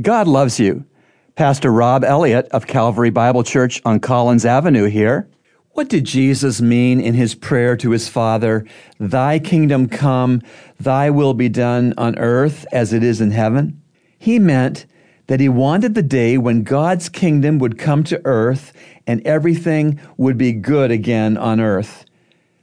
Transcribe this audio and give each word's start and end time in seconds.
God 0.00 0.28
loves 0.28 0.60
you. 0.60 0.84
Pastor 1.34 1.72
Rob 1.72 2.04
Elliott 2.04 2.46
of 2.52 2.68
Calvary 2.68 3.10
Bible 3.10 3.42
Church 3.42 3.82
on 3.84 3.98
Collins 3.98 4.44
Avenue 4.44 4.84
here. 4.84 5.28
What 5.72 5.88
did 5.88 6.04
Jesus 6.04 6.60
mean 6.60 7.00
in 7.00 7.14
his 7.14 7.34
prayer 7.34 7.76
to 7.78 7.90
his 7.90 8.08
Father? 8.08 8.64
Thy 9.00 9.40
kingdom 9.40 9.88
come, 9.88 10.40
thy 10.78 11.10
will 11.10 11.34
be 11.34 11.48
done 11.48 11.94
on 11.98 12.16
earth 12.16 12.64
as 12.70 12.92
it 12.92 13.02
is 13.02 13.20
in 13.20 13.32
heaven? 13.32 13.82
He 14.16 14.38
meant 14.38 14.86
that 15.26 15.40
he 15.40 15.48
wanted 15.48 15.96
the 15.96 16.02
day 16.02 16.38
when 16.38 16.62
God's 16.62 17.08
kingdom 17.08 17.58
would 17.58 17.76
come 17.76 18.04
to 18.04 18.24
earth 18.24 18.72
and 19.04 19.26
everything 19.26 19.98
would 20.16 20.38
be 20.38 20.52
good 20.52 20.92
again 20.92 21.36
on 21.36 21.60
earth. 21.60 22.04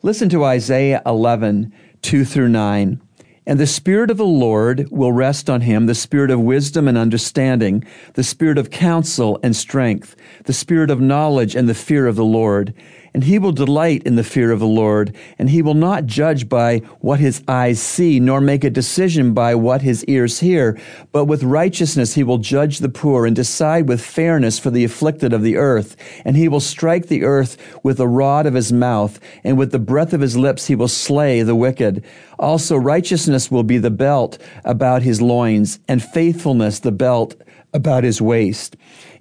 Listen 0.00 0.30
to 0.30 0.44
Isaiah 0.44 1.02
11, 1.04 1.74
2 2.00 2.24
through 2.24 2.48
9. 2.48 3.02
And 3.48 3.58
the 3.58 3.66
Spirit 3.66 4.10
of 4.10 4.18
the 4.18 4.26
Lord 4.26 4.88
will 4.90 5.10
rest 5.10 5.48
on 5.48 5.62
him, 5.62 5.86
the 5.86 5.94
Spirit 5.94 6.30
of 6.30 6.38
wisdom 6.38 6.86
and 6.86 6.98
understanding, 6.98 7.82
the 8.12 8.22
Spirit 8.22 8.58
of 8.58 8.70
counsel 8.70 9.40
and 9.42 9.56
strength, 9.56 10.14
the 10.44 10.52
Spirit 10.52 10.90
of 10.90 11.00
knowledge 11.00 11.56
and 11.56 11.66
the 11.66 11.72
fear 11.72 12.06
of 12.06 12.14
the 12.14 12.26
Lord 12.26 12.74
and 13.14 13.24
he 13.24 13.38
will 13.38 13.52
delight 13.52 14.02
in 14.04 14.16
the 14.16 14.24
fear 14.24 14.52
of 14.52 14.60
the 14.60 14.66
Lord, 14.66 15.14
and 15.38 15.50
he 15.50 15.62
will 15.62 15.74
not 15.74 16.06
judge 16.06 16.48
by 16.48 16.78
what 17.00 17.20
his 17.20 17.42
eyes 17.48 17.80
see, 17.80 18.20
nor 18.20 18.40
make 18.40 18.64
a 18.64 18.70
decision 18.70 19.34
by 19.34 19.54
what 19.54 19.82
his 19.82 20.04
ears 20.04 20.40
hear, 20.40 20.78
but 21.12 21.24
with 21.24 21.42
righteousness 21.42 22.14
he 22.14 22.22
will 22.22 22.38
judge 22.38 22.78
the 22.78 22.88
poor 22.88 23.26
and 23.26 23.34
decide 23.34 23.88
with 23.88 24.00
fairness 24.00 24.58
for 24.58 24.70
the 24.70 24.84
afflicted 24.84 25.32
of 25.32 25.42
the 25.42 25.56
earth. 25.56 25.96
And 26.24 26.36
he 26.36 26.48
will 26.48 26.60
strike 26.60 27.06
the 27.06 27.24
earth 27.24 27.56
with 27.82 27.98
the 27.98 28.08
rod 28.08 28.46
of 28.46 28.54
his 28.54 28.72
mouth, 28.72 29.18
and 29.44 29.58
with 29.58 29.72
the 29.72 29.78
breath 29.78 30.12
of 30.12 30.20
his 30.20 30.36
lips 30.36 30.66
he 30.66 30.74
will 30.74 30.88
slay 30.88 31.42
the 31.42 31.56
wicked. 31.56 32.04
Also 32.38 32.76
righteousness 32.76 33.50
will 33.50 33.64
be 33.64 33.78
the 33.78 33.90
belt 33.90 34.38
about 34.64 35.02
his 35.02 35.20
loins, 35.20 35.80
and 35.88 36.02
faithfulness 36.02 36.80
the 36.80 36.92
belt 36.92 37.34
about 37.72 38.04
his 38.04 38.20
waist. 38.20 38.76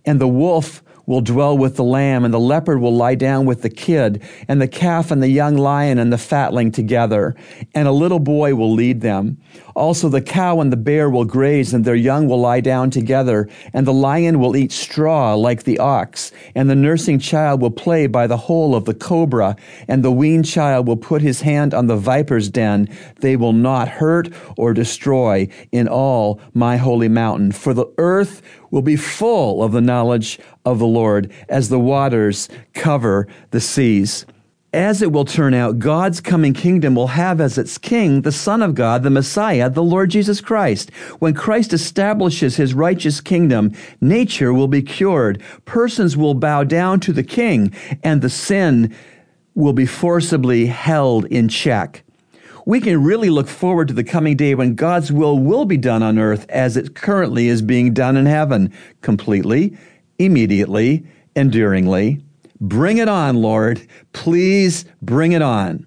And 0.06 0.22
the 0.22 0.28
wolf 0.28 0.84
will 1.08 1.22
dwell 1.22 1.58
with 1.58 1.78
the 1.78 1.84
lamb, 1.84 2.24
and 2.24 2.34
the 2.34 2.40
leopard 2.40 2.80
will 2.80 2.96
lie 2.96 3.16
down 3.16 3.46
with 3.46 3.64
the 3.64 3.70
kid, 3.70 4.22
and 4.48 4.62
the 4.62 4.68
calf 4.68 5.10
and 5.10 5.24
the 5.24 5.30
young 5.30 5.58
lion 5.58 5.98
and 5.98 6.14
the 6.14 6.18
fatling 6.18 6.72
together, 6.72 7.36
and 7.74 7.88
a 7.88 7.92
little 7.92 8.20
boy 8.20 8.54
will 8.54 8.72
lead 8.72 9.02
them. 9.02 9.38
Also 9.76 10.10
the 10.10 10.22
cow 10.22 10.60
and 10.60 10.72
the 10.72 10.78
bear 10.78 11.10
will 11.10 11.26
graze, 11.26 11.74
and 11.74 11.86
their 11.86 11.96
young 11.96 12.28
will 12.28 12.40
lie 12.40 12.60
down 12.60 12.92
together, 12.92 13.50
and 13.74 13.88
the 13.88 13.94
lion 13.94 14.40
will 14.40 14.56
eat 14.56 14.72
straw 14.72 15.34
like 15.34 15.64
the 15.64 15.80
ox, 15.80 16.32
and 16.54 16.70
the 16.70 16.76
nursing 16.76 17.18
child 17.18 17.62
will 17.62 17.72
play 17.72 18.06
by 18.06 18.28
the 18.28 18.38
hole 18.38 18.76
of 18.76 18.86
the 18.86 18.94
cobra, 18.94 19.56
and 19.88 20.04
the 20.04 20.12
weaned 20.12 20.46
child 20.46 20.88
will 20.88 20.98
put 20.98 21.22
his 21.22 21.42
hand 21.42 21.74
on 21.74 21.88
the 21.88 21.96
viper's 21.96 22.50
den. 22.50 22.90
They 23.22 23.38
will 23.38 23.54
not 23.54 23.88
hurt 23.88 24.30
or 24.58 24.74
destroy 24.74 25.48
in 25.72 25.88
all 25.88 26.42
my 26.54 26.76
holy 26.76 27.08
mountain, 27.08 27.54
for 27.54 27.74
the 27.74 27.88
earth 27.98 28.42
will 28.70 28.82
be 28.82 28.98
full 28.98 29.64
of 29.64 29.72
the 29.72 29.80
knowledge 29.80 30.40
of 30.72 30.80
the 30.80 30.88
Lord 30.88 31.32
as 31.48 31.70
the 31.70 31.80
waters 31.80 32.50
cover 32.74 33.28
the 33.52 33.62
seas. 33.62 34.26
As 34.74 35.02
it 35.02 35.14
will 35.14 35.24
turn 35.24 35.54
out, 35.54 35.80
God's 35.80 36.20
coming 36.20 36.54
kingdom 36.54 36.94
will 36.94 37.08
have 37.08 37.40
as 37.40 37.58
its 37.58 37.78
king 37.78 38.22
the 38.22 38.34
Son 38.34 38.62
of 38.62 38.76
God, 38.76 39.02
the 39.02 39.10
Messiah, 39.10 39.70
the 39.70 39.82
Lord 39.82 40.10
Jesus 40.10 40.42
Christ. 40.42 40.92
When 41.20 41.34
Christ 41.34 41.72
establishes 41.72 42.58
his 42.58 42.74
righteous 42.74 43.22
kingdom, 43.22 43.72
nature 44.02 44.54
will 44.54 44.68
be 44.68 44.82
cured, 44.82 45.42
persons 45.64 46.18
will 46.18 46.34
bow 46.34 46.66
down 46.66 47.00
to 47.02 47.14
the 47.14 47.24
king, 47.24 47.74
and 48.04 48.22
the 48.22 48.30
sin 48.30 48.94
will 49.56 49.74
be 49.74 49.86
forcibly 49.86 50.66
held 50.66 51.26
in 51.26 51.48
check 51.48 52.04
we 52.68 52.82
can 52.82 53.02
really 53.02 53.30
look 53.30 53.48
forward 53.48 53.88
to 53.88 53.94
the 53.94 54.04
coming 54.04 54.36
day 54.36 54.54
when 54.54 54.76
God's 54.76 55.10
will 55.10 55.40
will 55.40 55.64
be 55.64 55.78
done 55.78 56.04
on 56.04 56.20
earth 56.20 56.46
as 56.50 56.76
it 56.76 56.96
currently 56.96 57.48
is 57.48 57.62
being 57.62 57.94
done 57.94 58.18
in 58.18 58.26
heaven, 58.26 58.74
completely, 59.02 59.78
immediately, 60.20 61.06
enduringly. 61.36 62.22
Bring 62.60 62.98
it 62.98 63.08
on, 63.08 63.38
Lord. 63.38 63.86
Please 64.14 64.86
bring 65.02 65.32
it 65.34 65.42
on. 65.42 65.86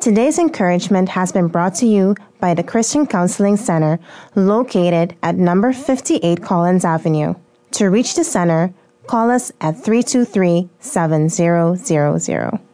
Today's 0.00 0.38
encouragement 0.38 1.08
has 1.10 1.30
been 1.30 1.48
brought 1.48 1.74
to 1.76 1.86
you 1.86 2.16
by 2.40 2.54
the 2.54 2.62
Christian 2.64 3.06
Counseling 3.06 3.56
Center 3.56 4.00
located 4.34 5.16
at 5.22 5.36
number 5.36 5.72
58 5.72 6.42
Collins 6.42 6.84
Avenue. 6.84 7.34
To 7.72 7.86
reach 7.88 8.14
the 8.14 8.24
center, 8.24 8.74
call 9.06 9.30
us 9.30 9.52
at 9.60 9.82
323 9.82 10.68
7000. 10.80 12.68